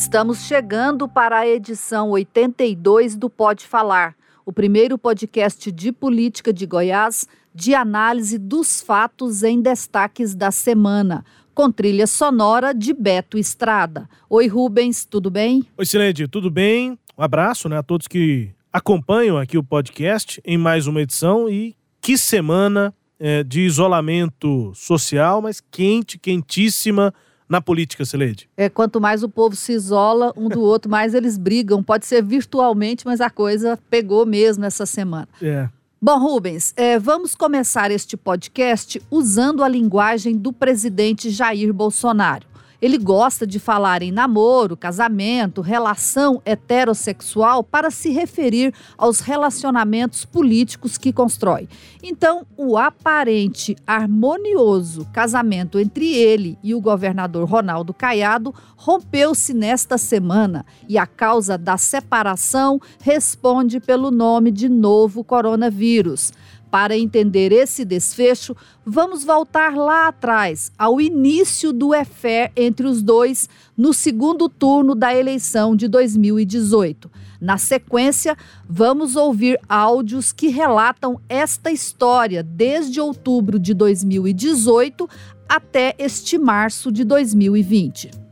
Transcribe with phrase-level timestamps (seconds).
[0.00, 6.64] Estamos chegando para a edição 82 do Pode Falar, o primeiro podcast de política de
[6.64, 11.22] Goiás de análise dos fatos em destaques da semana,
[11.54, 14.08] com trilha sonora de Beto Estrada.
[14.30, 15.66] Oi, Rubens, tudo bem?
[15.76, 16.98] Oi, Cileide, tudo bem?
[17.16, 21.76] Um abraço né, a todos que acompanham aqui o podcast em mais uma edição e
[22.00, 27.12] que semana é, de isolamento social, mas quente, quentíssima
[27.50, 28.48] na política, Celede?
[28.56, 31.82] É, quanto mais o povo se isola um do outro, mais eles brigam.
[31.82, 35.28] Pode ser virtualmente, mas a coisa pegou mesmo essa semana.
[35.42, 35.68] É.
[36.00, 42.46] Bom, Rubens, é, vamos começar este podcast usando a linguagem do presidente Jair Bolsonaro.
[42.80, 50.96] Ele gosta de falar em namoro, casamento, relação heterossexual para se referir aos relacionamentos políticos
[50.96, 51.68] que constrói.
[52.02, 60.64] Então, o aparente harmonioso casamento entre ele e o governador Ronaldo Caiado rompeu-se nesta semana
[60.88, 66.32] e a causa da separação responde pelo nome de novo coronavírus.
[66.70, 73.48] Para entender esse desfecho, vamos voltar lá atrás, ao início do EFE entre os dois,
[73.76, 77.10] no segundo turno da eleição de 2018.
[77.40, 78.36] Na sequência,
[78.68, 85.08] vamos ouvir áudios que relatam esta história desde outubro de 2018
[85.48, 88.29] até este março de 2020.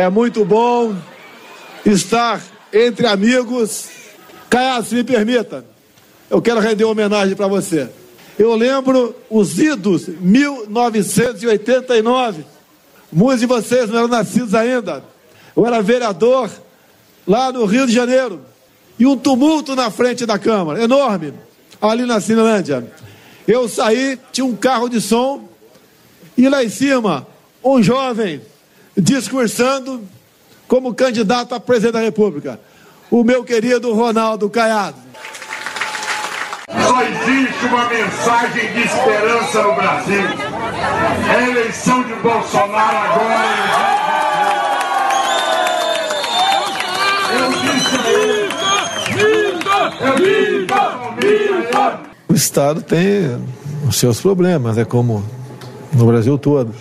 [0.00, 0.96] É muito bom
[1.84, 2.40] estar
[2.72, 3.90] entre amigos.
[4.48, 5.62] Caiado, se me permita,
[6.30, 7.86] eu quero render homenagem para você.
[8.38, 12.46] Eu lembro os idos 1989.
[13.12, 15.04] Muitos de vocês não eram nascidos ainda.
[15.54, 16.48] Eu era vereador
[17.26, 18.40] lá no Rio de Janeiro.
[18.98, 21.34] E um tumulto na frente da Câmara, enorme,
[21.78, 22.90] ali na Cinelândia.
[23.46, 25.46] Eu saí, tinha um carro de som,
[26.38, 27.26] e lá em cima,
[27.62, 28.40] um jovem
[28.96, 30.02] discursando
[30.66, 32.60] como candidato a presidente da República,
[33.10, 34.96] o meu querido Ronaldo Caiado.
[36.68, 40.22] Só existe uma mensagem de esperança no Brasil.
[41.28, 43.70] É a eleição de Bolsonaro agora.
[47.32, 48.50] Eu disse a ele.
[52.28, 53.44] O Estado tem
[53.86, 55.24] os seus problemas, é como
[55.92, 56.72] no Brasil todo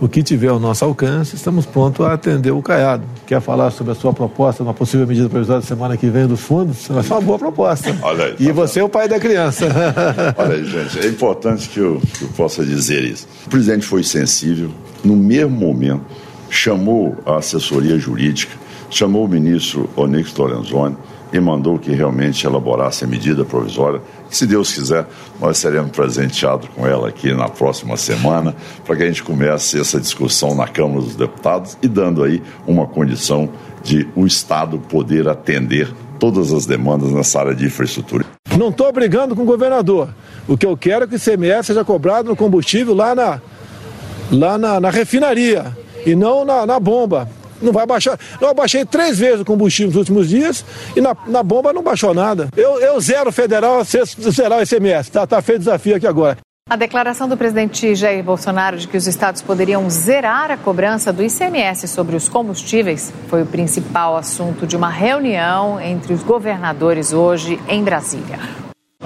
[0.00, 3.02] o que tiver ao nosso alcance, estamos prontos a atender o Caiado.
[3.26, 6.86] Quer falar sobre a sua proposta, uma possível medida provisória semana que vem dos fundos?
[6.88, 7.94] Vai ser uma boa proposta.
[8.02, 9.66] Olha aí, e tá você é o pai da criança.
[10.38, 13.26] Olha aí, gente, é importante que eu, que eu possa dizer isso.
[13.46, 14.70] O presidente foi sensível,
[15.04, 16.02] no mesmo momento,
[16.48, 18.54] chamou a assessoria jurídica,
[18.90, 20.96] chamou o ministro Onyx Lorenzoni,
[21.32, 24.00] e mandou que realmente elaborasse a medida provisória.
[24.28, 25.06] Que, se Deus quiser,
[25.40, 30.00] nós seremos presenteados com ela aqui na próxima semana, para que a gente comece essa
[30.00, 33.48] discussão na Câmara dos Deputados e dando aí uma condição
[33.82, 35.88] de o Estado poder atender
[36.18, 38.24] todas as demandas nessa área de infraestrutura.
[38.56, 40.08] Não estou brigando com o governador.
[40.48, 43.40] O que eu quero é que o ICMS seja cobrado no combustível lá na,
[44.32, 47.28] lá na, na refinaria e não na, na bomba.
[47.60, 48.18] Não vai baixar.
[48.40, 50.64] Eu baixei três vezes o combustível nos últimos dias
[50.96, 52.48] e na, na bomba não baixou nada.
[52.56, 55.10] Eu, eu zero federal, zerar o ICMS.
[55.10, 56.38] Tá, tá feito o desafio aqui agora.
[56.70, 61.22] A declaração do presidente Jair Bolsonaro de que os estados poderiam zerar a cobrança do
[61.22, 67.58] ICMS sobre os combustíveis foi o principal assunto de uma reunião entre os governadores hoje
[67.68, 68.38] em Brasília.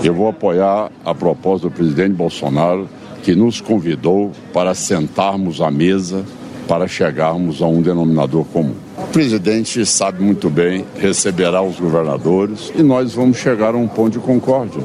[0.03, 2.89] Eu vou apoiar a proposta do presidente Bolsonaro,
[3.23, 6.25] que nos convidou para sentarmos à mesa
[6.67, 8.75] para chegarmos a um denominador comum.
[8.97, 14.13] O presidente sabe muito bem, receberá os governadores e nós vamos chegar a um ponto
[14.13, 14.83] de concórdia.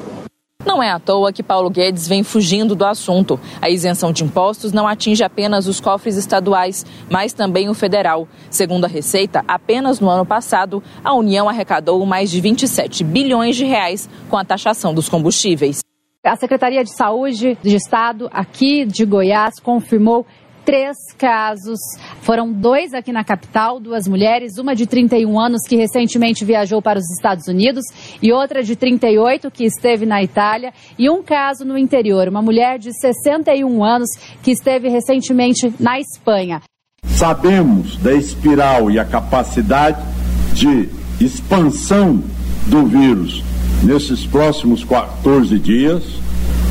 [0.65, 3.39] Não é à toa que Paulo Guedes vem fugindo do assunto.
[3.61, 8.27] A isenção de impostos não atinge apenas os cofres estaduais, mas também o federal.
[8.49, 13.63] Segundo a Receita, apenas no ano passado, a União arrecadou mais de 27 bilhões de
[13.63, 15.79] reais com a taxação dos combustíveis.
[16.23, 20.25] A Secretaria de Saúde de Estado aqui de Goiás confirmou
[20.67, 21.79] três casos.
[22.23, 26.99] Foram dois aqui na capital, duas mulheres, uma de 31 anos que recentemente viajou para
[26.99, 27.85] os Estados Unidos
[28.21, 32.79] e outra de 38 que esteve na Itália, e um caso no interior, uma mulher
[32.79, 34.09] de 61 anos
[34.43, 36.61] que esteve recentemente na Espanha.
[37.05, 40.03] Sabemos da espiral e a capacidade
[40.51, 40.89] de
[41.21, 42.21] expansão
[42.65, 43.41] do vírus
[43.81, 46.03] nesses próximos 14 dias.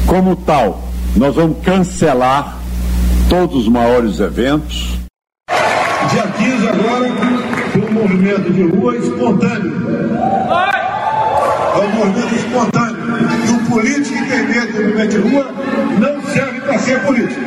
[0.06, 0.82] Como tal,
[1.16, 2.65] nós vamos cancelar
[3.28, 4.98] todos os maiores eventos.
[6.10, 7.06] Dia 15 agora
[7.76, 9.72] um movimento de rua espontâneo.
[11.74, 12.96] É um movimento espontâneo.
[13.46, 15.50] E o político que tem medo do movimento de rua
[15.98, 17.40] não serve para ser político.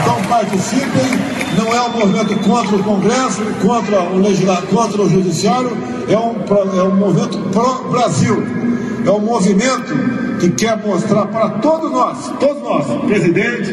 [0.00, 1.40] Então participem.
[1.58, 5.76] Não é um movimento contra o Congresso, contra o legislativo, contra o Judiciário,
[6.08, 6.36] é um,
[6.78, 8.46] é um movimento pró-Brasil.
[9.04, 13.72] É um movimento que quer mostrar para todos nós, todos nós, presidente,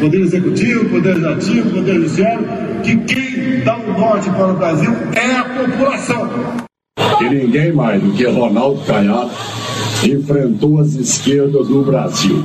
[0.00, 2.46] Poder Executivo, Poder Legislativo, Poder Judiciário,
[2.82, 6.30] que quem dá o um norte para o Brasil é a população.
[7.20, 9.30] E ninguém mais do que Ronaldo Caiado
[10.02, 12.42] enfrentou as esquerdas no Brasil.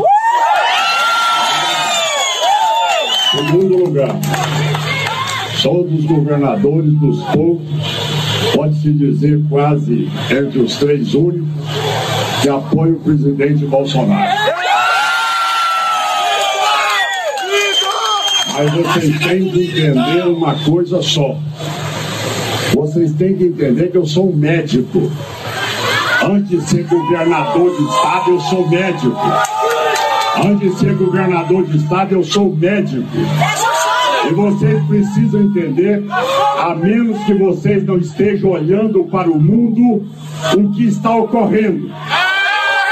[3.31, 4.19] Segundo lugar,
[5.61, 7.65] são dos governadores dos poucos,
[8.53, 11.47] pode-se dizer quase entre os três únicos,
[12.41, 14.61] que apoiam o presidente Bolsonaro.
[18.53, 21.37] Mas vocês têm que entender uma coisa só.
[22.73, 25.11] Vocês têm que entender que eu sou um médico.
[26.23, 29.17] Antes de ser governador de estado, eu sou médico.
[30.43, 33.07] Antes de ser governador de estado, eu sou médico.
[34.29, 36.03] E vocês precisam entender,
[36.59, 40.05] a menos que vocês não estejam olhando para o mundo,
[40.55, 41.91] o que está ocorrendo.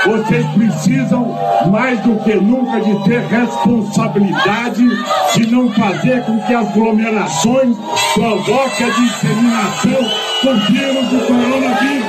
[0.06, 1.38] Vocês precisam,
[1.70, 4.88] mais do que nunca, de ter responsabilidade
[5.34, 7.76] de não fazer com que as aglomerações
[8.14, 10.02] provoquem a disseminação
[10.44, 12.06] do vírus do coronavírus.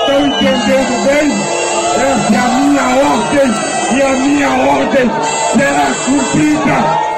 [0.00, 1.60] Estão entendendo bem?
[2.00, 3.48] Essa é a minha ordem
[3.96, 5.10] e a minha ordem
[5.54, 7.09] será cumprida.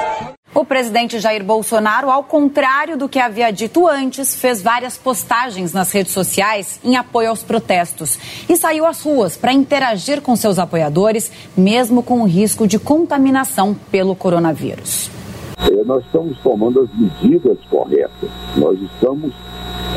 [0.55, 5.91] O presidente Jair Bolsonaro, ao contrário do que havia dito antes, fez várias postagens nas
[5.91, 11.31] redes sociais em apoio aos protestos e saiu às ruas para interagir com seus apoiadores,
[11.57, 15.09] mesmo com o risco de contaminação pelo coronavírus.
[15.57, 19.33] É, nós estamos tomando as medidas corretas, nós estamos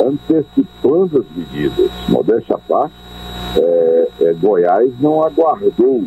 [0.03, 1.91] antecipando as medidas.
[2.09, 2.95] Modéstia à parte,
[3.59, 6.05] é, é, Goiás não aguardou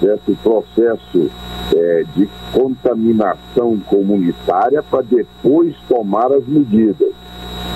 [0.00, 0.32] certo?
[0.32, 1.30] o processo
[1.74, 7.12] é, de contaminação comunitária para depois tomar as medidas.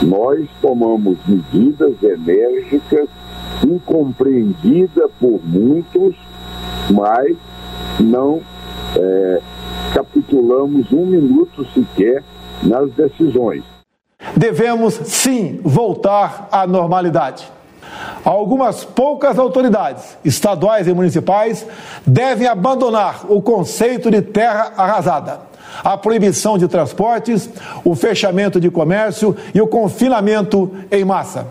[0.03, 3.09] Nós tomamos medidas enérgicas,
[3.67, 6.17] incompreendidas por muitos,
[6.91, 7.37] mas
[7.99, 8.41] não
[8.97, 9.41] é,
[9.93, 12.23] capitulamos um minuto sequer
[12.63, 13.63] nas decisões.
[14.37, 17.51] Devemos sim voltar à normalidade.
[18.25, 21.67] Algumas poucas autoridades, estaduais e municipais,
[22.07, 25.41] devem abandonar o conceito de terra arrasada,
[25.83, 27.49] a proibição de transportes,
[27.83, 31.47] o fechamento de comércio e o confinamento em massa.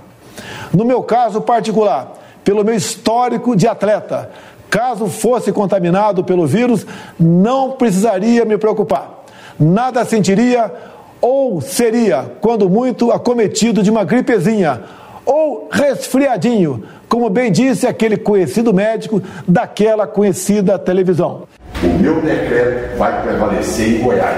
[0.72, 2.14] No meu caso particular,
[2.44, 4.30] pelo meu histórico de atleta,
[4.70, 6.86] caso fosse contaminado pelo vírus,
[7.20, 9.24] não precisaria me preocupar.
[9.60, 10.72] Nada sentiria
[11.20, 14.84] ou seria, quando muito, acometido de uma gripezinha
[15.26, 21.44] ou resfriadinho, como bem disse aquele conhecido médico daquela conhecida televisão.
[21.84, 24.38] O meu decreto vai prevalecer em Goiás.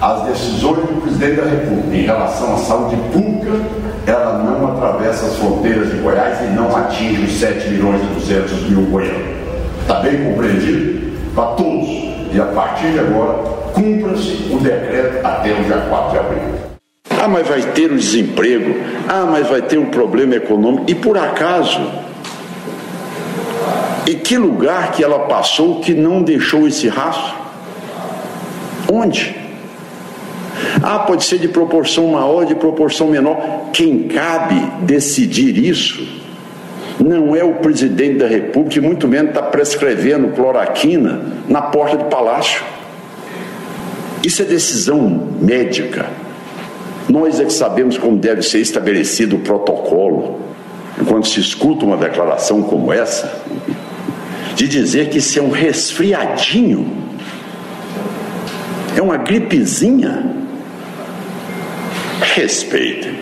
[0.00, 3.52] As decisões do presidente da República em relação à saúde pública,
[4.06, 8.70] ela não atravessa as fronteiras de Goiás e não atinge os 7 milhões e 200
[8.70, 9.36] mil goianos.
[9.80, 11.12] Está bem compreendido?
[11.34, 11.88] Para todos.
[12.32, 13.34] E a partir de agora,
[13.74, 16.61] cumpra-se o decreto até o dia 4 de abril.
[17.22, 18.74] Ah, mas vai ter o desemprego.
[19.08, 20.86] Ah, mas vai ter um problema econômico.
[20.88, 21.80] E por acaso,
[24.08, 27.32] em que lugar que ela passou que não deixou esse rastro?
[28.92, 29.36] Onde?
[30.82, 33.70] Ah, pode ser de proporção maior, de proporção menor.
[33.72, 36.04] Quem cabe decidir isso
[36.98, 42.06] não é o presidente da República, e muito menos está prescrevendo cloroquina na porta do
[42.06, 42.64] palácio.
[44.24, 46.21] Isso é decisão médica.
[47.08, 50.40] Nós é que sabemos como deve ser estabelecido o protocolo.
[51.08, 53.42] Quando se escuta uma declaração como essa,
[54.54, 56.86] de dizer que isso é um resfriadinho,
[58.96, 60.34] é uma gripezinha,
[62.34, 63.18] respeitem.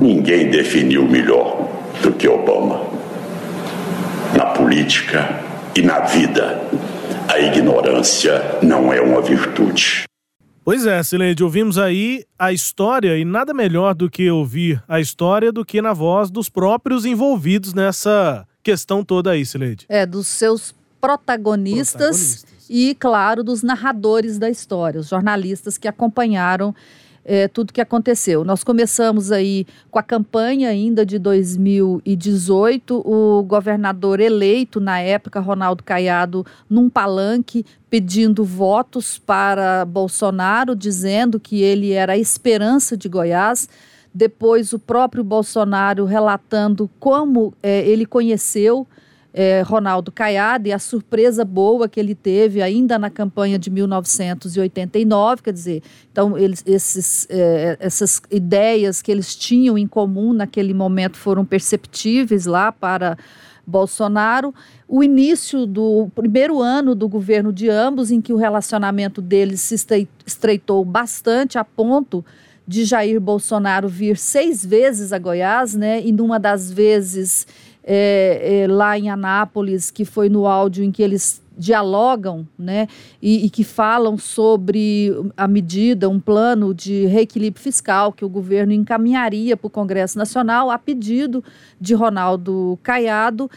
[0.00, 1.68] Ninguém definiu melhor
[2.02, 2.82] do que Obama.
[4.36, 5.44] Na política,
[5.76, 6.62] E na vida,
[7.26, 10.04] a ignorância não é uma virtude.
[10.64, 15.52] Pois é, Sileide, ouvimos aí a história e nada melhor do que ouvir a história
[15.52, 19.84] do que na voz dos próprios envolvidos nessa questão toda aí, Sileide.
[19.90, 26.74] É, dos seus protagonistas, protagonistas, e, claro, dos narradores da história, os jornalistas que acompanharam
[27.24, 28.44] é, tudo que aconteceu.
[28.44, 35.82] Nós começamos aí com a campanha ainda de 2018, o governador eleito na época, Ronaldo
[35.82, 43.68] Caiado, num palanque pedindo votos para Bolsonaro, dizendo que ele era a esperança de Goiás.
[44.12, 48.86] Depois, o próprio Bolsonaro relatando como é, ele conheceu
[49.36, 55.42] é, Ronaldo Caiado e a surpresa boa que ele teve ainda na campanha de 1989,
[55.42, 61.16] quer dizer, então eles, esses, é, essas ideias que eles tinham em comum naquele momento
[61.16, 63.18] foram perceptíveis lá para
[63.66, 64.54] Bolsonaro.
[64.86, 69.74] O início do primeiro ano do governo de ambos, em que o relacionamento deles se
[70.24, 72.24] estreitou bastante a ponto
[72.66, 76.00] de Jair Bolsonaro vir seis vezes a Goiás, né?
[76.02, 77.46] E numa das vezes
[77.84, 82.88] é, é, lá em Anápolis, que foi no áudio em que eles dialogam, né,
[83.22, 88.72] e, e, que falam sobre a medida, um plano de reequilíbrio fiscal que o governo
[88.72, 91.44] encaminharia para o Congresso Nacional a pedido
[91.80, 93.48] de Ronaldo Caiado.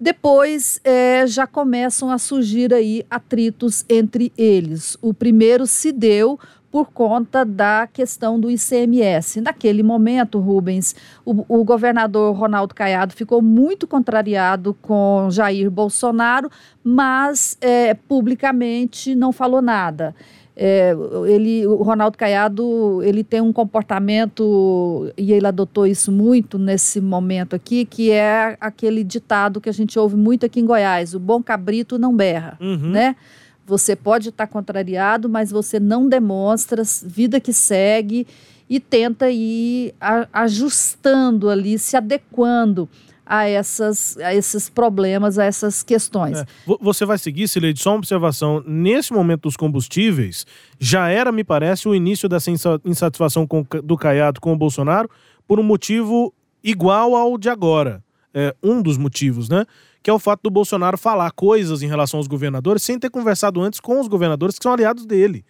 [0.00, 4.96] Depois é, já começam a surgir aí atritos entre eles.
[5.02, 6.40] O primeiro se deu
[6.72, 9.42] por conta da questão do ICMS.
[9.42, 16.50] Naquele momento, Rubens, o, o, governador Ronaldo Caiado ficou muito contrariado com Jair Bolsonaro,
[16.82, 20.14] mas é, publicamente não falou nada.
[20.56, 20.94] É,
[21.26, 27.56] ele, o Ronaldo Caiado ele tem um comportamento e ele adotou isso muito nesse momento
[27.56, 31.42] aqui que é aquele ditado que a gente ouve muito aqui em Goiás o bom
[31.42, 32.90] cabrito não berra uhum.
[32.90, 33.16] né
[33.66, 38.26] você pode estar contrariado, mas você não demonstra, vida que segue
[38.68, 39.94] e tenta ir
[40.32, 42.88] ajustando ali, se adequando
[43.24, 46.38] a, essas, a esses problemas, a essas questões.
[46.38, 46.46] É.
[46.80, 48.62] Você vai seguir, Sileide, só uma observação.
[48.66, 50.46] Nesse momento dos combustíveis,
[50.78, 52.50] já era, me parece, o início dessa
[52.84, 55.08] insatisfação com, do Caiado com o Bolsonaro
[55.46, 58.02] por um motivo igual ao de agora.
[58.34, 59.66] É, um dos motivos, né?
[60.02, 63.60] Que é o fato do Bolsonaro falar coisas em relação aos governadores sem ter conversado
[63.60, 65.44] antes com os governadores que são aliados dele.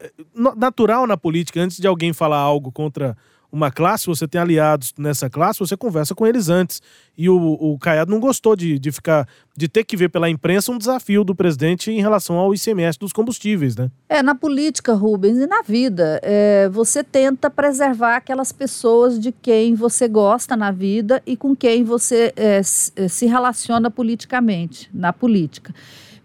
[0.00, 0.10] É,
[0.56, 3.16] natural na política, antes de alguém falar algo contra
[3.52, 6.80] uma classe, você tem aliados nessa classe, você conversa com eles antes.
[7.16, 10.72] E o, o Caiado não gostou de, de ficar, de ter que ver pela imprensa
[10.72, 13.90] um desafio do presidente em relação ao ICMS dos combustíveis, né?
[14.08, 19.74] É, na política, Rubens, e na vida, é, você tenta preservar aquelas pessoas de quem
[19.74, 25.74] você gosta na vida e com quem você é, se relaciona politicamente, na política.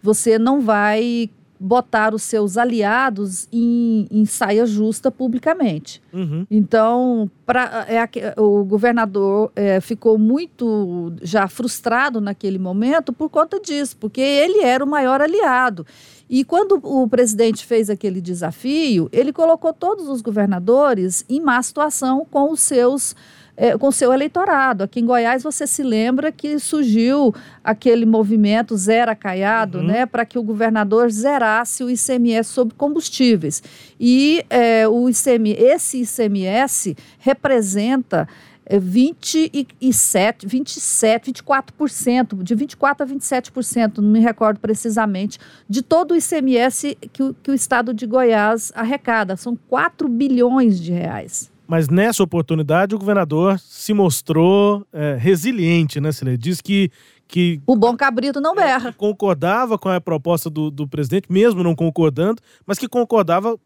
[0.01, 1.29] Você não vai
[1.59, 6.01] botar os seus aliados em, em saia justa publicamente.
[6.13, 6.45] Uhum.
[6.49, 13.97] Então, pra, é, o governador é, ficou muito já frustrado naquele momento por conta disso,
[13.97, 15.85] porque ele era o maior aliado.
[16.29, 22.25] E quando o presidente fez aquele desafio, ele colocou todos os governadores em má situação
[22.29, 23.15] com os seus
[23.57, 24.83] é, com seu eleitorado.
[24.83, 27.33] Aqui em Goiás, você se lembra que surgiu
[27.63, 29.87] aquele movimento Zera Caiado, uhum.
[29.87, 33.63] né, para que o governador zerasse o ICMS sobre combustíveis.
[33.99, 38.27] E é, o ICM, esse ICMS representa
[38.69, 46.97] 27, 27, 24%, de 24% a 27%, não me recordo precisamente, de todo o ICMS
[47.13, 49.37] que o, que o estado de Goiás arrecada.
[49.37, 51.49] São 4 bilhões de reais.
[51.67, 56.89] Mas nessa oportunidade o governador se mostrou é, resiliente, né, Ele Diz que,
[57.27, 57.61] que.
[57.67, 58.89] O bom cabrito não berra.
[58.89, 63.59] É, concordava com a proposta do, do presidente, mesmo não concordando, mas que concordava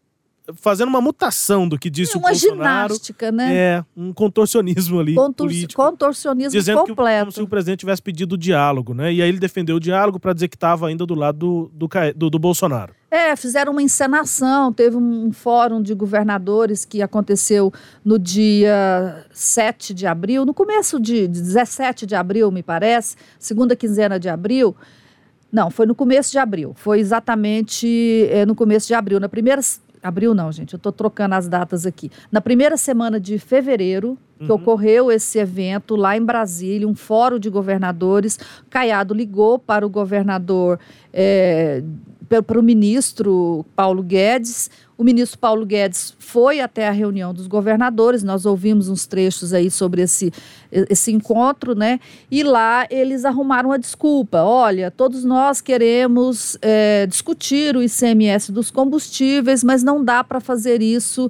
[0.54, 2.94] fazendo uma mutação do que disse é uma o Bolsonaro.
[2.94, 3.54] ginástica, né?
[3.54, 5.82] É, um contorcionismo ali Contor político.
[5.82, 7.18] Contorcionismo dizendo completo.
[7.18, 9.12] Que, como se o presidente tivesse pedido diálogo, né?
[9.12, 11.88] E aí ele defendeu o diálogo para dizer que estava ainda do lado do, do,
[12.16, 12.94] do, do Bolsonaro.
[13.10, 17.70] É, fizeram uma encenação, teve um fórum de governadores que aconteceu
[18.02, 24.18] no dia 7 de abril, no começo de 17 de abril, me parece, segunda quinzena
[24.18, 24.74] de abril.
[25.52, 29.60] Não, foi no começo de abril, foi exatamente é, no começo de abril, na primeira
[30.02, 32.10] abril não, gente, eu estou trocando as datas aqui.
[32.30, 34.56] Na primeira semana de fevereiro, que uhum.
[34.56, 40.78] ocorreu esse evento lá em Brasília, um fórum de governadores, Caiado ligou para o governador,
[41.12, 41.82] é,
[42.46, 44.70] para o ministro Paulo Guedes,
[45.02, 49.68] o ministro Paulo Guedes foi até a reunião dos governadores, nós ouvimos uns trechos aí
[49.68, 50.32] sobre esse,
[50.70, 51.98] esse encontro, né?
[52.30, 54.42] E lá eles arrumaram uma desculpa.
[54.42, 60.80] Olha, todos nós queremos é, discutir o ICMS dos combustíveis, mas não dá para fazer
[60.80, 61.28] isso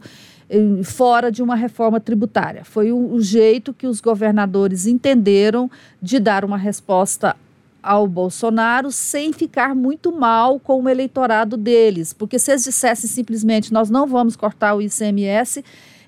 [0.85, 2.62] fora de uma reforma tributária.
[2.62, 7.35] Foi o, o jeito que os governadores entenderam de dar uma resposta
[7.82, 12.12] ao Bolsonaro sem ficar muito mal com o eleitorado deles.
[12.12, 15.64] Porque se eles dissessem simplesmente nós não vamos cortar o ICMS,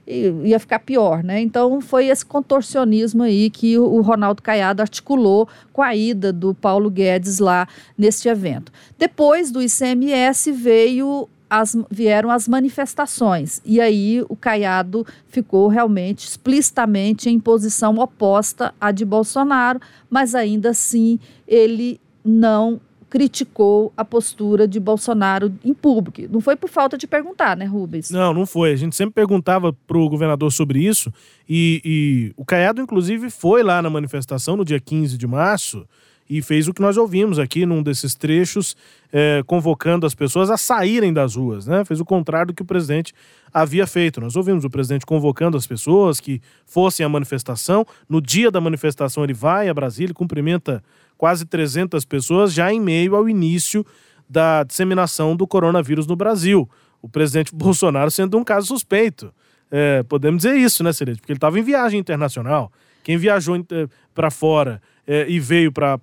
[0.07, 1.41] ia ficar pior, né?
[1.41, 6.91] Então foi esse contorcionismo aí que o Ronaldo Caiado articulou com a ida do Paulo
[6.91, 7.67] Guedes lá
[7.97, 8.71] neste evento.
[8.99, 11.29] Depois do ICMS veio
[11.61, 13.61] as, vieram as manifestações.
[13.65, 19.81] E aí o Caiado ficou realmente explicitamente em posição oposta à de Bolsonaro,
[20.11, 26.23] mas ainda assim ele não criticou a postura de Bolsonaro em público.
[26.29, 28.11] Não foi por falta de perguntar, né, Rubens?
[28.11, 28.73] Não, não foi.
[28.73, 31.13] A gente sempre perguntava para o governador sobre isso
[31.49, 35.87] e, e o Caiado, inclusive, foi lá na manifestação no dia 15 de março
[36.29, 38.77] e fez o que nós ouvimos aqui num desses trechos,
[39.13, 41.85] é, convocando as pessoas a saírem das ruas, né?
[41.85, 43.13] Fez o contrário do que o presidente
[43.53, 44.21] havia feito.
[44.21, 47.87] Nós ouvimos o presidente convocando as pessoas que fossem à manifestação.
[48.09, 50.83] No dia da manifestação, ele vai a Brasília e cumprimenta
[51.17, 53.85] quase 300 pessoas, já em meio ao início
[54.29, 56.69] da disseminação do coronavírus no Brasil.
[57.03, 59.33] O presidente Bolsonaro sendo um caso suspeito.
[59.77, 61.21] É, podemos dizer isso, né, Celeste?
[61.21, 62.71] Porque ele estava em viagem internacional.
[63.03, 63.57] Quem viajou
[64.15, 65.99] para fora é, e veio para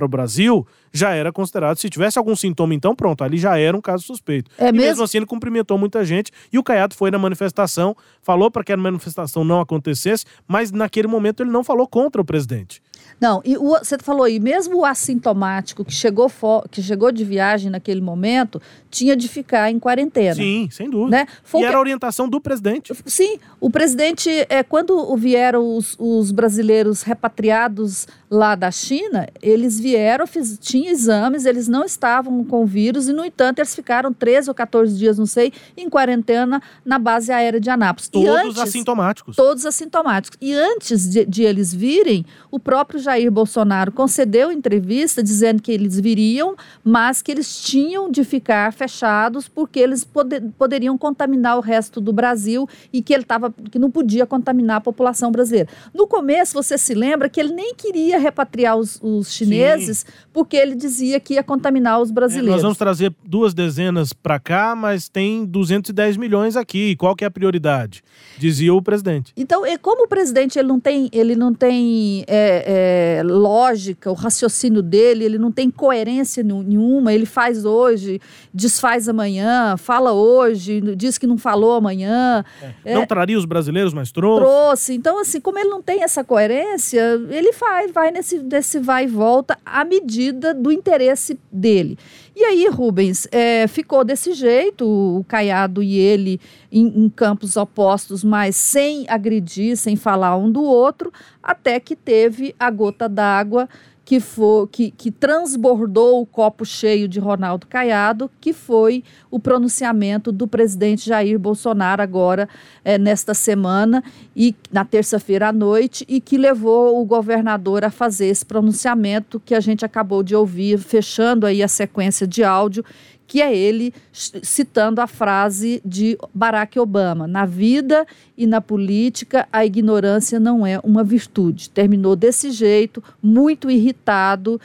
[0.00, 3.80] o Brasil, já era considerado, se tivesse algum sintoma, então pronto, ali já era um
[3.80, 4.48] caso suspeito.
[4.56, 4.86] É e mesmo?
[4.86, 8.72] mesmo assim ele cumprimentou muita gente e o Caiado foi na manifestação, falou para que
[8.72, 12.80] a manifestação não acontecesse, mas naquele momento ele não falou contra o presidente.
[13.22, 17.24] Não, e o, você falou aí, mesmo o assintomático que chegou, for, que chegou de
[17.24, 18.60] viagem naquele momento,
[18.90, 20.34] tinha de ficar em quarentena.
[20.34, 21.18] Sim, sem dúvida.
[21.18, 21.26] Né?
[21.44, 21.68] Foi e que...
[21.68, 22.92] era a orientação do presidente.
[23.06, 30.26] Sim, o presidente, é, quando vieram os, os brasileiros repatriados lá da China, eles vieram,
[30.26, 34.50] fiz, tinha exames, eles não estavam com o vírus e, no entanto, eles ficaram 13
[34.50, 38.08] ou 14 dias, não sei, em quarentena na base aérea de Anápolis.
[38.08, 39.36] Todos antes, assintomáticos.
[39.36, 40.36] Todos assintomáticos.
[40.40, 45.98] E antes de, de eles virem, o próprio Jair Bolsonaro concedeu entrevista dizendo que eles
[46.00, 52.00] viriam, mas que eles tinham de ficar fechados porque eles poder, poderiam contaminar o resto
[52.00, 55.68] do Brasil e que ele tava, que não podia contaminar a população brasileira.
[55.94, 60.12] No começo, você se lembra que ele nem queria repatriar os, os chineses Sim.
[60.32, 62.50] porque ele dizia que ia contaminar os brasileiros.
[62.50, 66.96] É, nós vamos trazer duas dezenas para cá, mas tem 210 milhões aqui.
[66.96, 68.02] Qual que é a prioridade?
[68.38, 69.32] Dizia o presidente.
[69.36, 74.82] Então, como o presidente ele não tem, ele não tem é, é, lógica, o raciocínio
[74.82, 78.20] dele, ele não tem coerência nenhuma, ele faz hoje,
[78.52, 82.44] desfaz amanhã, fala hoje, diz que não falou amanhã.
[82.84, 82.94] É.
[82.94, 84.44] Não traria os brasileiros, mas trouxe.
[84.44, 84.94] Trouxe.
[84.94, 89.06] Então, assim, como ele não tem essa coerência, ele faz, vai nesse, nesse vai e
[89.06, 91.98] volta à medida do interesse dele.
[92.34, 96.40] E aí, Rubens, é, ficou desse jeito, o Caiado e ele
[96.70, 102.54] em, em, campos opostos, mas sem agredir, sem falar um do outro, até que teve
[102.58, 103.68] a gota d'água
[104.04, 110.32] que, foi, que, que transbordou o copo cheio de Ronaldo Caiado, que foi o pronunciamento
[110.32, 112.48] do presidente Jair Bolsonaro agora
[112.84, 114.02] é, nesta semana
[114.34, 119.54] e na terça-feira à noite e que levou o governador a fazer esse pronunciamento que
[119.54, 122.84] a gente acabou de ouvir, fechando aí a sequência de áudio
[123.32, 129.64] que é ele citando a frase de Barack Obama: na vida e na política, a
[129.64, 131.70] ignorância não é uma virtude.
[131.70, 134.60] Terminou desse jeito, muito irritado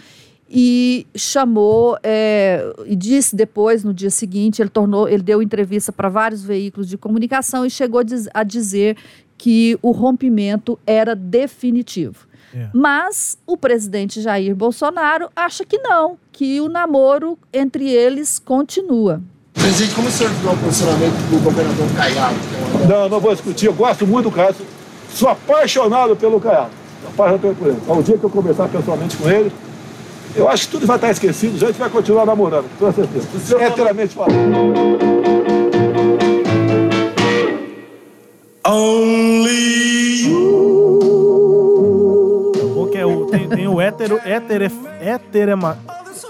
[0.50, 6.10] e chamou é, e disse depois no dia seguinte ele tornou ele deu entrevista para
[6.10, 8.02] vários veículos de comunicação e chegou
[8.34, 8.98] a dizer
[9.38, 12.68] que o rompimento era definitivo é.
[12.74, 19.22] Mas o presidente Jair Bolsonaro acha que não, que o namoro entre eles continua.
[19.54, 22.36] Presidente, como o senhor viu o posicionamento do governador Caiado?
[22.88, 23.66] Não, não vou discutir.
[23.66, 24.58] Eu gosto muito do Caiado.
[25.12, 26.72] Sou apaixonado pelo Caiado.
[27.08, 27.78] Apaixonado por ele.
[27.88, 29.52] Ao dia que eu conversar pessoalmente com ele,
[30.36, 31.56] eu acho que tudo vai estar esquecido.
[31.56, 33.28] A gente vai continuar namorando, com certeza.
[33.60, 34.98] É inteiramente falando.
[38.70, 39.67] Only
[43.46, 44.72] tem o hétero, hétero,
[45.02, 45.78] héterema,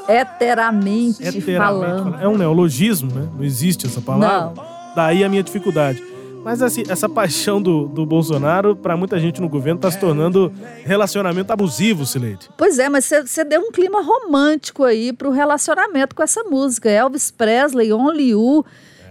[0.08, 2.16] heteramente, heteramente falando.
[2.22, 3.28] É um neologismo, né?
[3.36, 4.54] Não existe essa palavra.
[4.56, 4.66] Não.
[4.96, 6.04] Daí a minha dificuldade.
[6.44, 10.52] Mas assim, essa paixão do, do Bolsonaro, para muita gente no governo, tá se tornando
[10.86, 12.50] relacionamento abusivo, Sileide.
[12.58, 16.90] Pois é, mas você deu um clima romântico aí pro relacionamento com essa música.
[16.90, 18.66] Elvis Presley, Only You.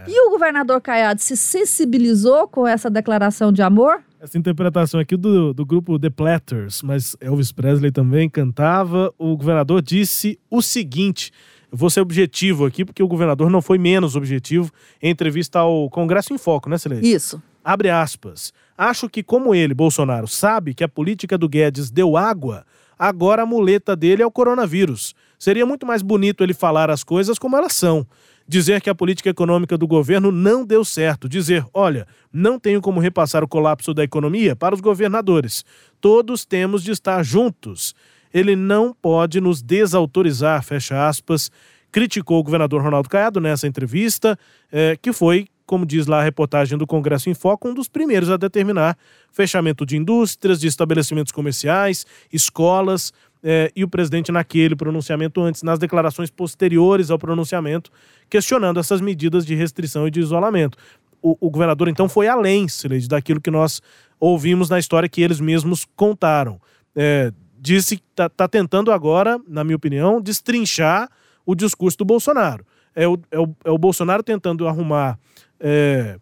[0.09, 4.03] E o governador Caiado se sensibilizou com essa declaração de amor?
[4.21, 9.13] Essa interpretação aqui do, do grupo The Platters, mas Elvis Presley também cantava.
[9.19, 11.33] O governador disse o seguinte:
[11.71, 14.71] eu vou ser objetivo aqui, porque o governador não foi menos objetivo
[15.03, 17.13] em entrevista ao Congresso em Foco, né, Celeste?
[17.13, 17.43] Isso.
[17.65, 18.53] Abre aspas.
[18.79, 22.65] Acho que, como ele, Bolsonaro, sabe que a política do Guedes deu água,
[22.97, 25.15] agora a muleta dele é o coronavírus.
[25.39, 28.07] Seria muito mais bonito ele falar as coisas como elas são
[28.49, 33.01] dizer que a política econômica do governo não deu certo, dizer, olha, não tenho como
[33.01, 35.65] repassar o colapso da economia para os governadores.
[36.01, 37.95] Todos temos de estar juntos.
[38.33, 41.51] Ele não pode nos desautorizar, fecha aspas.
[41.91, 44.39] Criticou o governador Ronaldo Caiado nessa entrevista,
[44.71, 48.31] eh, que foi, como diz lá a reportagem do Congresso em Foco, um dos primeiros
[48.31, 48.97] a determinar
[49.33, 53.13] fechamento de indústrias, de estabelecimentos comerciais, escolas,
[53.49, 57.93] eh, e o presidente naquele pronunciamento antes, nas declarações posteriores ao pronunciamento,
[58.29, 60.77] questionando essas medidas de restrição e de isolamento.
[61.23, 63.81] O, o governador, então, foi além, Sileide, daquilo que nós
[64.19, 66.61] ouvimos na história que eles mesmos contaram.
[66.97, 71.09] É, disse que está tá tentando agora, na minha opinião, destrinchar
[71.45, 72.67] o discurso do Bolsonaro.
[72.97, 75.21] É o, é o, é o Bolsonaro tentando arrumar
[75.61, 76.19] é,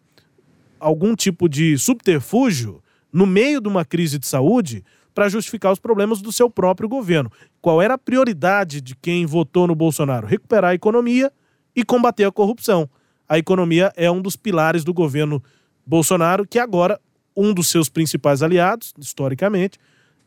[0.79, 4.83] algum tipo de subterfúgio no meio de uma crise de saúde
[5.15, 7.31] para justificar os problemas do seu próprio governo.
[7.61, 10.27] Qual era a prioridade de quem votou no Bolsonaro?
[10.27, 11.31] Recuperar a economia
[11.73, 12.89] e combater a corrupção.
[13.27, 15.41] A economia é um dos pilares do governo
[15.87, 16.99] Bolsonaro, que agora
[17.35, 19.79] um dos seus principais aliados, historicamente,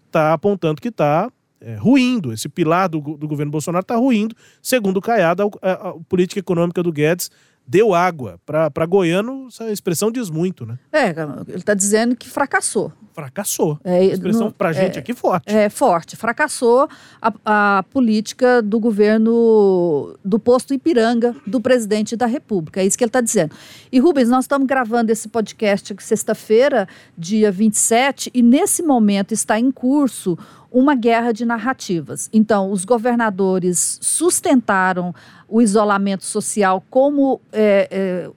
[0.07, 2.33] está apontando que está é, ruindo.
[2.33, 4.35] Esse pilar do, do governo Bolsonaro está ruindo.
[4.62, 7.31] Segundo o Caiado, a, a, a, política econômica do Guedes
[7.69, 8.41] deu água.
[8.47, 10.79] Para goiano, essa expressão diz muito, né?
[10.91, 11.11] É,
[11.47, 13.81] ele está dizendo que fracassou fracassou.
[13.83, 15.53] É, expressão para gente é, aqui forte.
[15.53, 16.15] É forte.
[16.15, 16.89] Fracassou
[17.21, 22.81] a, a, política do governo do posto Ipiranga do presidente da República.
[22.81, 23.57] É isso que ele está dizendo.
[23.91, 29.73] E Rubens, nós estamos gravando esse podcast sexta-feira, dia 27, e nesse momento está em
[29.73, 30.39] curso
[30.71, 32.29] uma guerra de narrativas.
[32.33, 35.15] Então, os governadores sustentaram
[35.49, 38.31] o isolamento social como é, é,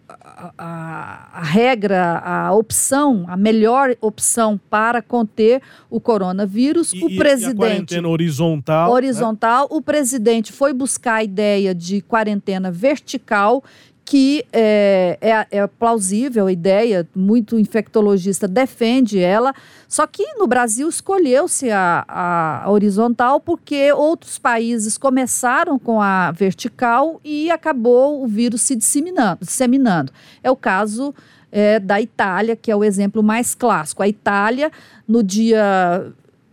[0.57, 6.93] a, a, regra, a opção, a melhor opção para conter o coronavírus.
[6.93, 7.53] E, o presidente.
[7.53, 8.87] E quarentena horizontal.
[8.87, 8.93] Né?
[8.93, 9.63] Horizontal.
[9.63, 9.67] Né?
[9.71, 13.61] O presidente foi buscar a ideia de quarentena vertical
[14.03, 19.53] que é, é, é, plausível a ideia, muito infectologista defende ela,
[19.87, 27.21] só que no Brasil escolheu-se a, a, horizontal porque outros países começaram com a vertical
[27.23, 29.45] e acabou o vírus se disseminando.
[29.45, 30.11] disseminando.
[30.43, 31.13] É o caso
[31.51, 34.01] é, da Itália, que é o exemplo mais clássico.
[34.01, 34.71] A Itália,
[35.07, 36.11] no dia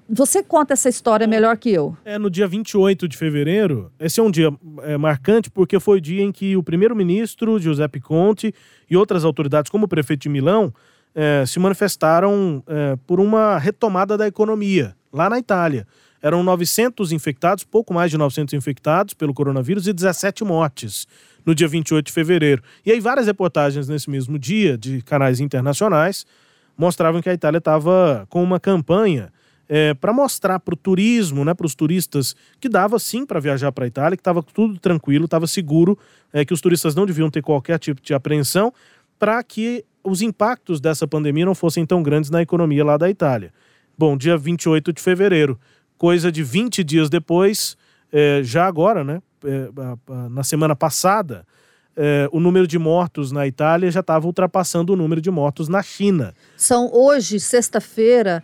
[0.08, 1.96] você conta essa história melhor que eu.
[2.04, 4.50] É, no dia 28 de fevereiro, esse é um dia
[4.82, 8.54] é, marcante porque foi o dia em que o primeiro-ministro, Giuseppe Conte,
[8.88, 10.72] e outras autoridades, como o prefeito de Milão,
[11.14, 15.86] é, se manifestaram é, por uma retomada da economia lá na Itália.
[16.22, 21.06] Eram 900 infectados, pouco mais de 900 infectados pelo coronavírus e 17 mortes
[21.44, 22.62] no dia 28 de fevereiro.
[22.84, 26.26] E aí várias reportagens nesse mesmo dia de canais internacionais
[26.76, 29.32] mostravam que a Itália estava com uma campanha
[29.68, 33.70] é, para mostrar para o turismo, né, para os turistas, que dava sim para viajar
[33.70, 35.98] para a Itália, que estava tudo tranquilo, estava seguro,
[36.32, 38.72] é, que os turistas não deviam ter qualquer tipo de apreensão,
[39.18, 43.52] para que os impactos dessa pandemia não fossem tão grandes na economia lá da Itália.
[43.96, 45.58] Bom, dia 28 de fevereiro,
[45.98, 47.76] coisa de 20 dias depois,
[48.12, 49.68] é, já agora, né, é,
[50.30, 51.44] na semana passada,
[52.00, 55.82] é, o número de mortos na Itália já estava ultrapassando o número de mortos na
[55.82, 56.32] China.
[56.56, 58.42] São hoje, sexta-feira,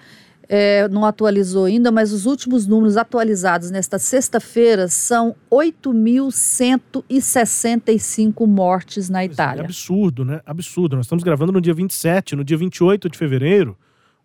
[0.49, 9.23] é, não atualizou ainda, mas os últimos números atualizados nesta sexta-feira são 8.165 mortes na
[9.23, 9.63] é Itália.
[9.63, 10.41] É absurdo, né?
[10.45, 10.97] Absurdo.
[10.97, 13.77] Nós estamos gravando no dia 27, no dia 28 de fevereiro,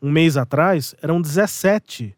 [0.01, 2.15] um mês atrás, eram 17.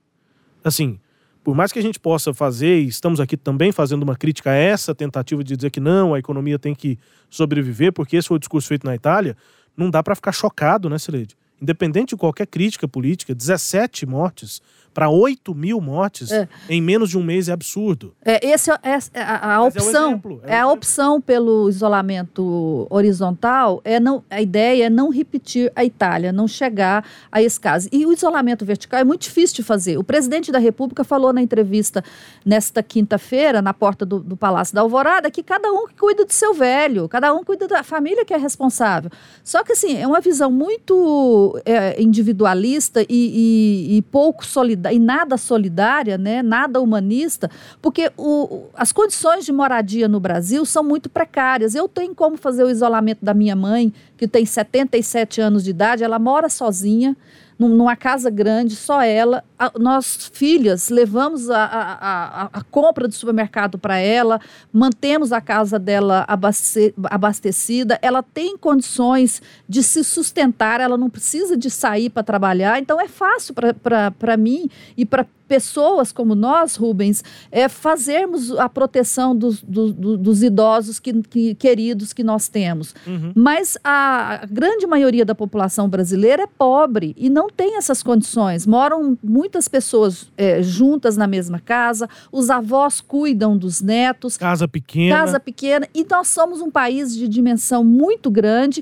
[0.64, 1.00] Assim,
[1.44, 4.56] por mais que a gente possa fazer, e estamos aqui também fazendo uma crítica a
[4.56, 8.40] essa tentativa de dizer que não, a economia tem que sobreviver, porque esse foi o
[8.40, 9.36] discurso feito na Itália,
[9.76, 11.36] não dá para ficar chocado, né, Sileide?
[11.62, 14.62] Independente de qualquer crítica política, 17 mortes
[14.94, 16.48] para 8 mil mortes é.
[16.70, 18.14] em menos de um mês é absurdo.
[18.24, 19.86] É, esse é, é, é a, a opção.
[19.86, 23.82] É, exemplo, é, é a opção pelo isolamento horizontal.
[23.84, 27.88] É não, a ideia é não repetir a Itália, não chegar a esse caso.
[27.92, 29.98] E o isolamento vertical é muito difícil de fazer.
[29.98, 32.04] O presidente da República falou na entrevista
[32.46, 36.54] nesta quinta-feira, na porta do, do Palácio da Alvorada, que cada um cuida do seu
[36.54, 39.10] velho, cada um cuida da família que é responsável.
[39.44, 45.00] Só que assim, é uma visão muito é, individualista e, e, e pouco solidária, e
[45.00, 46.42] nada solidária, né?
[46.42, 47.50] nada humanista,
[47.82, 51.76] porque o, as condições de moradia no Brasil são muito precárias.
[51.76, 56.04] Eu tenho como fazer o isolamento da minha mãe, que tem 77 anos de idade,
[56.04, 57.16] ela mora sozinha
[57.60, 59.44] numa casa grande, só ela.
[59.58, 64.40] A, nós, filhas, levamos a, a, a, compra do supermercado para ela,
[64.74, 71.56] mantemos a casa dela abaste, abastecida, ela tem condições de se sustentar, ela não precisa
[71.56, 77.22] de sair para trabalhar, então é fácil para mim e para pessoas como nós, Rubens,
[77.52, 82.96] é, fazermos a proteção dos, do, do, dos idosos que, que, queridos que nós temos.
[83.06, 83.34] Uhum.
[83.36, 88.66] Mas a grande maioria da população brasileira é pobre e não tem essas condições.
[88.66, 94.38] Moram muitas pessoas é, juntas na mesma casa, os avós cuidam dos netos.
[94.38, 95.18] Casa pequena.
[95.18, 95.86] Casa pequena.
[95.94, 98.82] E nós somos um país de dimensão muito grande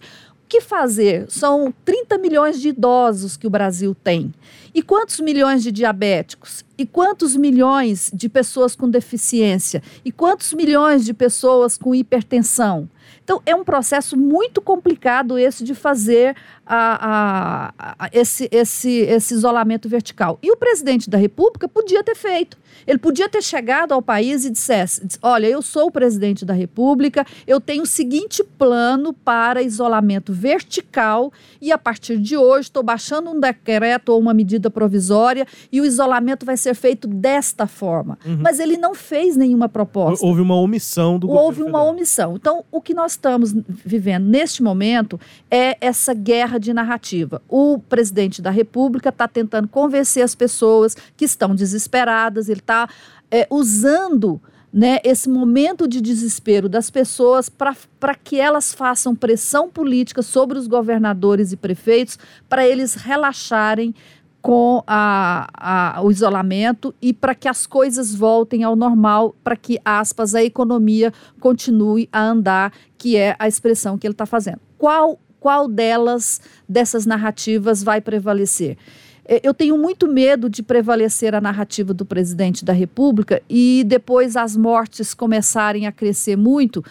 [0.50, 1.30] que fazer?
[1.30, 4.34] São 30 milhões de idosos que o Brasil tem.
[4.74, 6.66] E quantos milhões de diabéticos?
[6.76, 9.84] E quantos milhões de pessoas com deficiência?
[10.04, 12.90] E quantos milhões de pessoas com hipertensão?
[13.24, 19.34] Então, é um processo muito complicado esse de fazer a, a, a, esse, esse, esse
[19.34, 20.38] isolamento vertical.
[20.42, 22.58] E o presidente da República podia ter feito.
[22.86, 27.26] Ele podia ter chegado ao país e dissesse: Olha, eu sou o presidente da República,
[27.48, 33.30] eu tenho o seguinte plano para isolamento vertical e a partir de hoje estou baixando
[33.32, 38.18] um decreto ou uma medida provisória e o isolamento vai ser feito desta forma.
[38.26, 38.40] Uhum.
[38.42, 40.26] Mas ele não fez nenhuma proposta.
[40.26, 41.90] Houve uma omissão do Houve uma federal.
[41.90, 42.36] omissão.
[42.36, 43.54] Então, o que nós estamos
[43.86, 45.18] vivendo neste momento
[45.50, 47.42] é essa guerra de narrativa.
[47.48, 52.90] O presidente da República está tentando convencer as pessoas que estão desesperadas, ele está
[53.32, 60.22] é, usando né, esse momento de desespero das pessoas para que elas façam pressão política
[60.22, 63.96] sobre os governadores e prefeitos para eles relaxarem
[64.42, 69.80] com a, a, o isolamento e para que as coisas voltem ao normal, para que,
[69.84, 74.60] aspas, a economia continue a andar, que é a expressão que ele está fazendo.
[74.78, 78.78] Qual qual delas, dessas narrativas, vai prevalecer.
[79.26, 84.36] É, eu tenho muito medo de prevalecer a narrativa do presidente da República e depois
[84.36, 86.84] as mortes começarem a crescer muito,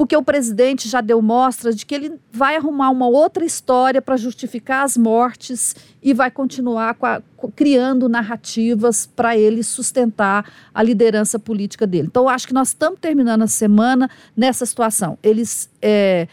[0.00, 4.16] porque o presidente já deu mostras de que ele vai arrumar uma outra história para
[4.16, 7.22] justificar as mortes e vai continuar a,
[7.54, 12.06] criando narrativas para ele sustentar a liderança política dele.
[12.06, 15.18] Então, acho que nós estamos terminando a semana nessa situação.
[15.22, 15.68] Eles.
[15.82, 16.26] É,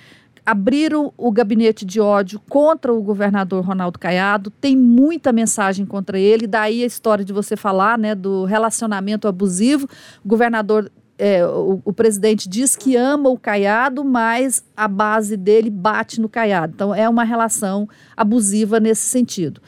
[0.46, 6.48] abriram o gabinete de ódio contra o governador Ronaldo Caiado, tem muita mensagem contra ele,
[6.48, 9.90] daí a história de você falar né, do relacionamento abusivo.
[10.24, 15.70] O governador, é, o, o, presidente diz que ama o Caiado, mas a base dele
[15.70, 16.74] bate no Caiado.
[16.76, 19.62] Então é uma relação abusiva nesse sentido.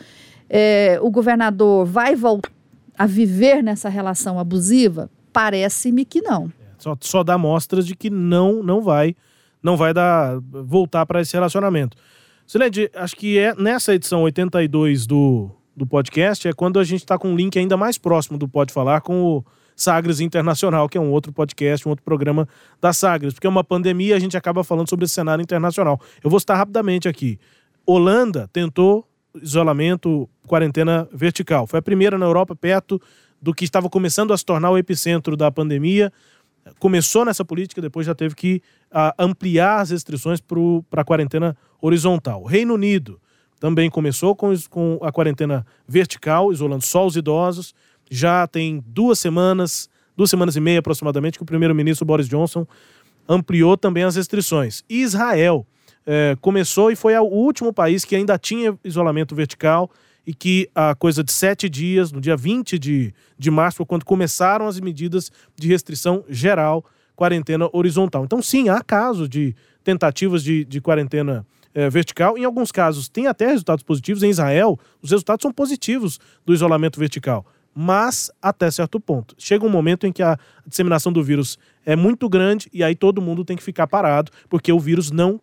[0.50, 2.52] É, o governador vai voltar
[2.98, 5.10] a viver nessa relação abusiva?
[5.32, 6.52] Parece-me que não.
[6.78, 9.16] Só, só dá mostras de que não, não vai
[9.62, 11.98] não vai dar voltar para esse relacionamento.
[12.48, 17.18] Silene, acho que é nessa edição 82 do, do podcast é quando a gente está
[17.18, 19.46] com um link ainda mais próximo do Pode Falar com o
[19.82, 22.48] Sagres Internacional, que é um outro podcast, um outro programa
[22.82, 26.00] da Sagres, porque é uma pandemia a gente acaba falando sobre esse cenário internacional.
[26.24, 27.39] Eu vou citar rapidamente aqui.
[27.86, 29.08] Holanda tentou
[29.42, 31.65] isolamento, quarentena vertical.
[31.68, 33.02] Foi a primeira na Europa perto
[33.42, 36.12] do que estava começando a se tornar o epicentro da pandemia
[36.78, 38.62] começou nessa política, depois já teve que
[38.92, 40.39] uh, ampliar as restrições
[40.89, 42.44] para a quarentena horizontal.
[42.44, 43.20] Reino Unido
[43.60, 47.74] também começou com, com a quarentena vertical, isolando só os idosos.
[48.10, 52.65] Já tem duas semanas, duas semanas e meia aproximadamente, que o primeiro-ministro Boris Johnson
[53.28, 54.84] ampliou também as restrições.
[54.89, 55.65] Israel
[56.06, 59.91] eh, começou e foi o último país que ainda tinha isolamento vertical
[60.26, 64.67] e que a coisa de sete dias, no dia 20 de, de março, quando começaram
[64.67, 66.84] as medidas de restrição geral,
[67.15, 68.24] quarentena horizontal.
[68.26, 72.38] Então, sim, há casos de tentativas de, de quarentena é, vertical.
[72.38, 74.24] Em alguns casos, tem até resultados positivos.
[74.24, 77.45] Em Israel, os resultados são positivos do isolamento vertical.
[77.82, 79.34] Mas até certo ponto.
[79.38, 80.38] Chega um momento em que a
[80.68, 84.70] disseminação do vírus é muito grande e aí todo mundo tem que ficar parado, porque
[84.70, 85.39] o vírus não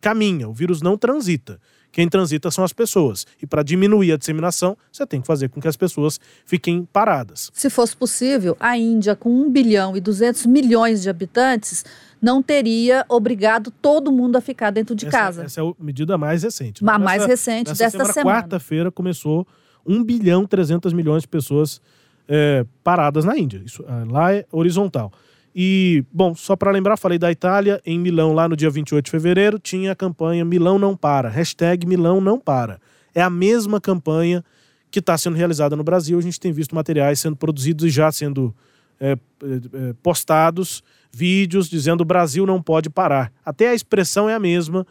[0.00, 1.60] caminha, o vírus não transita.
[1.92, 3.24] Quem transita são as pessoas.
[3.40, 7.52] E para diminuir a disseminação, você tem que fazer com que as pessoas fiquem paradas.
[7.54, 11.84] Se fosse possível, a Índia, com 1 bilhão e 200 milhões de habitantes,
[12.20, 15.44] não teria obrigado todo mundo a ficar dentro de essa, casa.
[15.44, 16.82] Essa é a medida mais recente.
[16.82, 16.92] Né?
[16.92, 18.12] A mais recente nessa desta semana.
[18.12, 18.42] semana.
[18.42, 19.46] Quarta-feira começou
[19.86, 21.80] 1 bilhão e 300 milhões de pessoas
[22.28, 23.62] é, paradas na Índia.
[23.64, 25.12] Isso, ah, lá é horizontal.
[25.54, 29.10] E, bom, só para lembrar, falei da Itália, em Milão, lá no dia 28 de
[29.10, 32.78] fevereiro, tinha a campanha Milão não para, hashtag Milão não para.
[33.14, 34.44] É a mesma campanha
[34.90, 36.18] que está sendo realizada no Brasil.
[36.18, 38.54] A gente tem visto materiais sendo produzidos e já sendo
[39.00, 43.32] é, é, postados, vídeos dizendo o Brasil não pode parar.
[43.44, 44.86] Até a expressão é a mesma.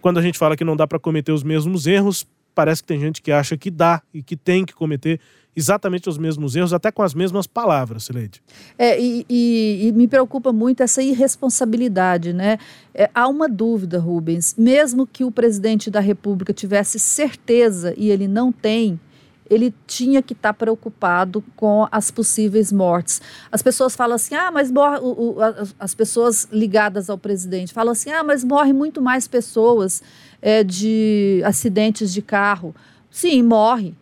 [0.00, 2.24] Quando a gente fala que não dá para cometer os mesmos erros,
[2.58, 5.20] parece que tem gente que acha que dá e que tem que cometer
[5.54, 8.42] exatamente os mesmos erros, até com as mesmas palavras, Sileide.
[8.76, 12.58] É, e, e, e, me preocupa muito essa irresponsabilidade, né?
[12.92, 18.26] É, há uma dúvida, Rubens, mesmo que o presidente da República tivesse certeza, e ele
[18.26, 18.98] não tem,
[19.50, 23.20] ele tinha que estar tá preocupado com as possíveis mortes.
[23.50, 25.36] As pessoas falam assim, ah, mas morre, o, o,
[25.78, 30.02] as pessoas ligadas ao presidente falam assim, ah, mas morre muito mais pessoas
[30.42, 32.74] é, de acidentes de carro.
[33.10, 33.94] Sim, morre,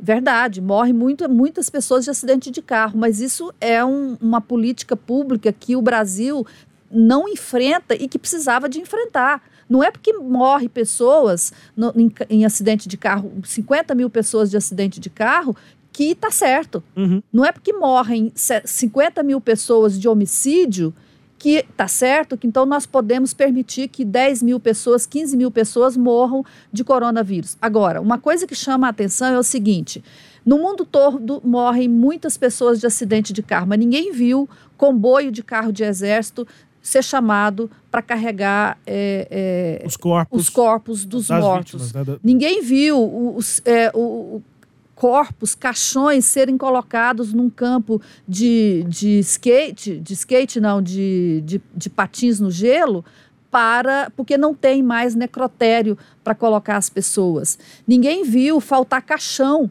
[0.00, 4.96] Verdade, morre muito, muitas pessoas de acidente de carro, mas isso é um, uma política
[4.96, 6.46] pública que o Brasil
[6.88, 9.42] não enfrenta e que precisava de enfrentar.
[9.68, 14.56] Não é porque morre pessoas no, em, em, acidente de carro, 50 mil pessoas de
[14.56, 15.56] acidente de carro,
[15.92, 16.82] que está certo.
[16.96, 17.22] Uhum.
[17.32, 20.94] Não é porque morrem 50 mil pessoas de homicídio
[21.38, 25.96] que está certo que então nós podemos permitir que 10 mil pessoas, 15 mil pessoas
[25.96, 27.56] morram de coronavírus.
[27.62, 30.02] Agora, uma coisa que chama a atenção é o seguinte:
[30.44, 35.42] no mundo todo morrem muitas pessoas de acidente de carro, mas ninguém viu comboio de
[35.42, 36.46] carro de exército
[36.88, 41.86] ser chamado para carregar é, é, os corpos, os corpos dos mortos.
[41.86, 42.18] Vítimas, né?
[42.22, 44.42] Ninguém viu os, é, o,
[44.94, 51.88] corpos, caixões serem colocados num campo de, de skate, de skate não, de, de, de
[51.88, 53.04] patins no gelo,
[53.50, 57.58] para porque não tem mais necrotério para colocar as pessoas.
[57.86, 59.70] Ninguém viu faltar caixão,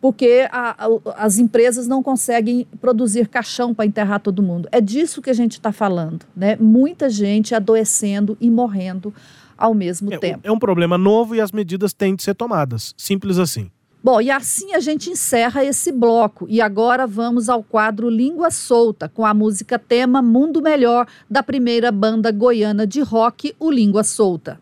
[0.00, 4.68] porque a, a, as empresas não conseguem produzir caixão para enterrar todo mundo.
[4.72, 6.56] É disso que a gente está falando, né?
[6.56, 9.12] Muita gente adoecendo e morrendo
[9.58, 10.40] ao mesmo é, tempo.
[10.42, 12.94] É um problema novo e as medidas têm de ser tomadas.
[12.96, 13.70] Simples assim.
[14.02, 16.46] Bom, e assim a gente encerra esse bloco.
[16.48, 21.92] E agora vamos ao quadro Língua Solta, com a música tema Mundo Melhor, da primeira
[21.92, 24.58] banda goiana de rock, o Língua Solta.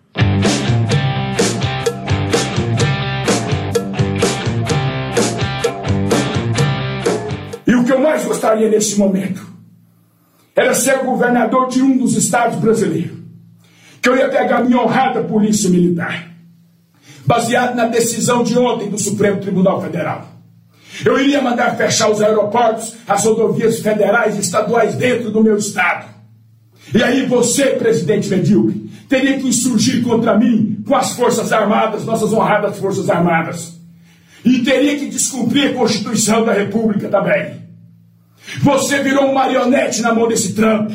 [8.19, 9.47] Mais gostaria nesse momento
[10.55, 13.17] era ser governador de um dos estados brasileiros.
[14.03, 16.29] Que eu ia pegar minha honrada polícia militar
[17.25, 20.27] baseado na decisão de ontem do Supremo Tribunal Federal.
[21.05, 26.09] Eu iria mandar fechar os aeroportos, as rodovias federais e estaduais dentro do meu estado.
[26.93, 32.33] E aí você, presidente medíocre, teria que insurgir contra mim com as Forças Armadas, nossas
[32.33, 33.75] honradas Forças Armadas.
[34.45, 37.68] E teria que descumprir a Constituição da República também.
[38.63, 40.91] Você virou um marionete na mão desse Trump,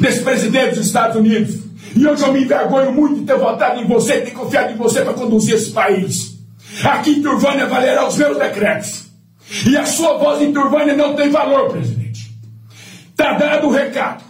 [0.00, 1.58] desse presidente dos Estados Unidos.
[1.94, 5.02] E hoje eu me envergonho muito de ter votado em você, ter confiado em você
[5.02, 6.36] para conduzir esse país.
[6.84, 9.06] Aqui em Turvânia valerá os meus decretos.
[9.66, 12.32] E a sua voz em Turvânia não tem valor, presidente.
[13.14, 14.24] Tá dado o recado.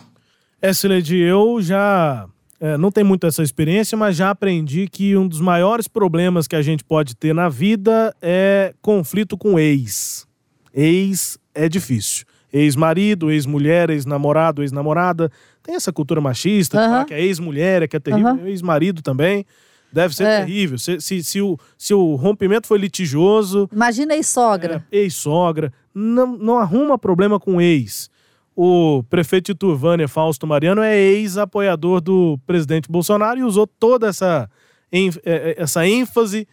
[0.61, 2.27] É, Sileide, eu já
[2.61, 6.57] é, não tenho muito essa experiência, mas já aprendi que um dos maiores problemas que
[6.57, 10.27] a gente pode ter na vida é conflito com ex.
[10.73, 15.31] Ex é difícil ex-marido, ex-mulher, ex-namorado, ex-namorada.
[15.63, 17.05] Tem essa cultura machista, uhum.
[17.05, 18.47] que é ex-mulher, é que é terrível, uhum.
[18.47, 19.45] ex-marido também.
[19.93, 20.41] Deve ser é.
[20.41, 20.79] terrível.
[20.79, 23.69] Se, se, se, o, se o rompimento foi litigioso.
[23.73, 24.85] Imagina ex-sogra.
[24.91, 25.73] É, ex-sogra.
[25.95, 28.11] Não, não arruma problema com ex.
[28.55, 34.51] O prefeito de Turvânia, Fausto Mariano, é ex-apoiador do presidente Bolsonaro e usou toda essa,
[34.91, 36.49] é, é, essa ênfase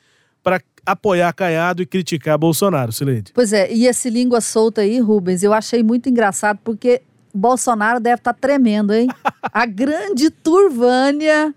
[0.86, 3.32] apoiar Caiado e criticar Bolsonaro, Sileide.
[3.34, 7.02] Pois é, e esse língua solta aí, Rubens, eu achei muito engraçado porque
[7.34, 9.08] Bolsonaro deve estar tá tremendo, hein?
[9.52, 11.54] A grande Turvânia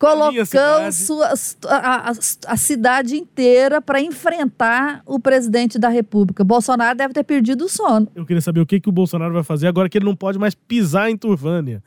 [0.00, 1.34] colocando sua,
[1.68, 2.12] a, a,
[2.46, 6.42] a, cidade inteira para enfrentar o presidente da República.
[6.42, 8.08] Bolsonaro deve ter perdido o sono.
[8.14, 10.38] Eu queria saber o que, que o Bolsonaro vai fazer agora que ele não pode
[10.38, 11.82] mais pisar em Turvânia.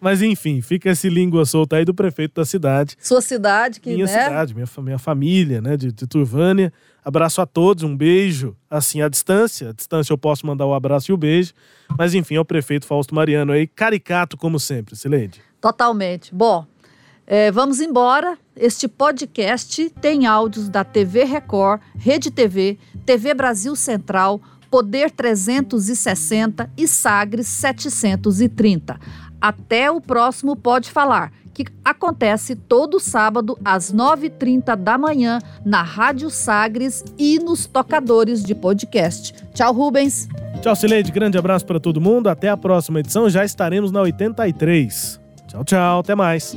[0.00, 2.96] Mas enfim, fica esse língua solta aí do prefeito da cidade.
[2.98, 4.24] Sua cidade, que Minha né?
[4.24, 6.72] cidade, minha, minha família, né, de, de Turvânia.
[7.04, 9.68] Abraço a todos, um beijo, assim, à distância.
[9.68, 11.52] À distância eu posso mandar o abraço e o beijo.
[11.98, 15.42] Mas enfim, é o prefeito Fausto Mariano aí, caricato como sempre, Sileide.
[15.60, 16.34] Totalmente.
[16.34, 16.66] Bom,
[17.30, 18.36] é, vamos embora.
[18.56, 26.88] Este podcast tem áudios da TV Record, Rede TV, TV Brasil Central, Poder 360 e
[26.88, 28.98] Sagres 730.
[29.40, 36.30] Até o próximo Pode Falar, que acontece todo sábado às 9h30 da manhã na Rádio
[36.30, 39.34] Sagres e nos tocadores de podcast.
[39.54, 40.28] Tchau, Rubens.
[40.60, 41.12] Tchau, Sileide.
[41.12, 42.28] Grande abraço para todo mundo.
[42.28, 43.30] Até a próxima edição.
[43.30, 45.20] Já estaremos na 83.
[45.46, 46.00] Tchau, tchau.
[46.00, 46.56] Até mais.